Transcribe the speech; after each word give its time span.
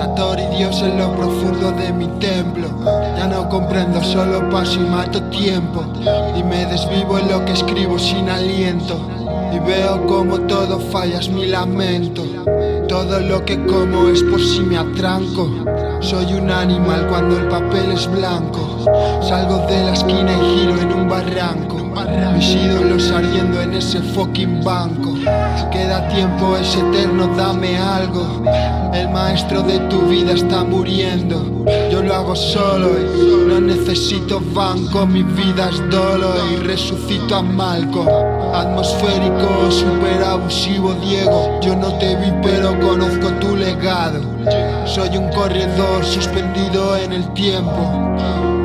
en 0.00 0.98
lo 0.98 1.12
profundo 1.14 1.70
de 1.72 1.92
mi 1.92 2.08
templo. 2.18 2.68
Ya 3.16 3.28
no 3.28 3.48
comprendo, 3.48 4.02
solo 4.02 4.48
paso 4.50 4.80
y 4.80 4.84
mato 4.84 5.22
tiempo. 5.24 5.84
Y 6.36 6.42
me 6.42 6.66
desvivo 6.66 7.18
en 7.18 7.30
lo 7.30 7.44
que 7.44 7.52
escribo 7.52 7.98
sin 7.98 8.28
aliento. 8.28 8.98
Y 9.52 9.58
veo 9.60 10.04
como 10.06 10.40
todo 10.40 10.80
falla, 10.80 11.20
es 11.20 11.28
mi 11.28 11.46
lamento. 11.46 12.24
Todo 12.88 13.20
lo 13.20 13.44
que 13.44 13.64
como 13.66 14.08
es 14.08 14.22
por 14.24 14.40
si 14.40 14.60
me 14.60 14.78
atranco. 14.78 15.48
Soy 16.00 16.34
un 16.34 16.50
animal 16.50 17.06
cuando 17.08 17.38
el 17.38 17.48
papel 17.48 17.92
es 17.92 18.10
blanco. 18.10 18.84
Salgo 19.22 19.58
de 19.68 19.84
la 19.84 19.92
esquina 19.92 20.32
y 20.32 20.58
giro 20.58 20.80
en 20.80 20.92
un 20.92 21.08
barranco. 21.08 21.23
Mis 22.34 22.48
ídolos 22.48 23.12
ardiendo 23.12 23.60
en 23.60 23.74
ese 23.74 24.00
fucking 24.00 24.64
banco. 24.64 25.14
Queda 25.70 26.08
tiempo, 26.08 26.56
es 26.56 26.74
eterno, 26.74 27.28
dame 27.36 27.78
algo. 27.78 28.42
El 28.92 29.08
maestro 29.10 29.62
de 29.62 29.78
tu 29.88 30.00
vida 30.08 30.32
está 30.32 30.64
muriendo. 30.64 31.64
Yo 31.92 32.02
lo 32.02 32.12
hago 32.12 32.34
solo 32.34 32.90
y 32.98 33.48
no 33.48 33.60
necesito 33.60 34.42
banco. 34.52 35.06
Mi 35.06 35.22
vida 35.22 35.70
es 35.70 35.88
dolo 35.88 36.34
y 36.52 36.56
resucito 36.56 37.36
a 37.36 37.42
Malco. 37.42 38.04
Atmosférico, 38.52 39.70
super 39.70 40.24
abusivo, 40.24 40.94
Diego. 40.94 41.60
Yo 41.62 41.76
no 41.76 41.94
te 41.98 42.16
vi, 42.16 42.32
pero 42.42 42.78
conozco 42.80 43.28
tu 43.40 43.54
legado. 43.54 44.20
Soy 44.84 45.16
un 45.16 45.28
corredor 45.28 46.04
suspendido 46.04 46.96
en 46.96 47.12
el 47.12 47.32
tiempo. 47.34 48.14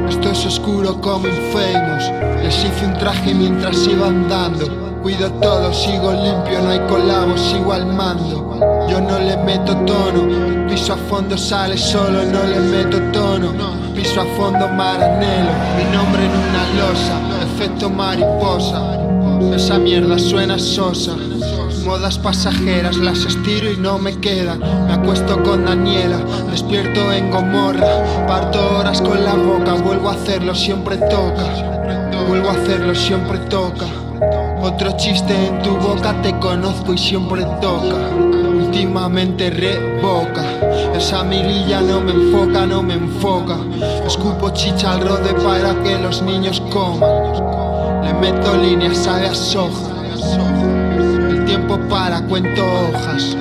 Esto 0.09 0.31
es 0.31 0.45
oscuro 0.45 0.99
como 0.99 1.27
Infamous. 1.27 2.11
Les 2.43 2.57
hice 2.65 2.85
un 2.85 2.93
traje 2.95 3.33
mientras 3.33 3.87
iba 3.87 4.07
andando. 4.07 4.65
Cuido 5.03 5.31
todo, 5.33 5.71
sigo 5.71 6.11
limpio, 6.11 6.61
no 6.61 6.71
hay 6.71 6.79
colabos, 6.89 7.39
sigo 7.39 7.71
al 7.71 7.85
mando. 7.85 8.57
Yo 8.89 8.99
no 8.99 9.19
le 9.19 9.37
meto 9.37 9.75
tono, 9.85 10.67
piso 10.67 10.93
a 10.93 10.97
fondo, 10.97 11.37
sale 11.37 11.77
solo, 11.77 12.23
no 12.23 12.43
le 12.43 12.59
meto 12.59 12.99
tono. 13.11 13.53
Piso 13.93 14.21
a 14.21 14.25
fondo, 14.35 14.67
maranelo, 14.67 15.51
mi 15.77 15.83
nombre 15.95 16.25
en 16.25 16.31
una 16.31 16.63
losa, 16.79 17.19
efecto 17.43 17.89
mariposa. 17.89 18.97
Esa 19.55 19.77
mierda 19.77 20.17
suena 20.17 20.57
sosa. 20.57 21.13
Modas 21.89 22.19
pasajeras, 22.19 22.97
las 22.97 23.25
estiro 23.25 23.71
y 23.71 23.75
no 23.75 23.97
me 23.97 24.15
quedan. 24.19 24.59
Me 24.59 24.93
acuesto 24.93 25.41
con 25.41 25.65
Daniela, 25.65 26.19
despierto 26.51 27.11
en 27.11 27.31
Gomorra. 27.31 28.27
Parto 28.27 28.77
horas 28.77 29.01
con 29.01 29.25
la 29.25 29.33
boca, 29.33 29.73
vuelvo 29.73 30.09
a 30.09 30.13
hacerlo, 30.13 30.53
siempre 30.53 30.97
toca. 30.97 31.49
Vuelvo 32.27 32.49
a 32.49 32.51
hacerlo, 32.51 32.93
siempre 32.93 33.39
toca. 33.49 33.87
Otro 34.61 34.91
chiste 34.97 35.33
en 35.47 35.63
tu 35.63 35.77
boca, 35.77 36.13
te 36.21 36.37
conozco 36.37 36.93
y 36.93 36.97
siempre 36.99 37.41
toca. 37.59 37.97
Últimamente 38.15 39.49
revoca. 39.49 40.45
Esa 40.95 41.23
mirilla 41.23 41.81
no 41.81 42.01
me 42.01 42.11
enfoca, 42.11 42.67
no 42.67 42.83
me 42.83 42.93
enfoca. 42.93 43.57
Escupo 44.05 44.51
chicha 44.51 44.93
al 44.93 45.01
rode 45.01 45.33
para 45.43 45.73
que 45.81 45.97
los 45.97 46.21
niños 46.21 46.61
coman. 46.69 48.03
Le 48.03 48.13
meto 48.13 48.55
líneas, 48.57 49.07
a 49.07 49.25
para, 49.25 49.89
cuento 52.21 52.65
hojas. 52.65 53.37